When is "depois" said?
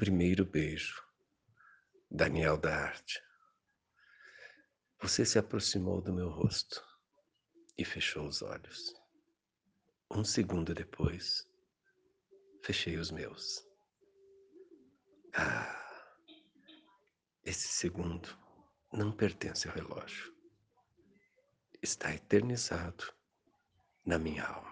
10.72-11.46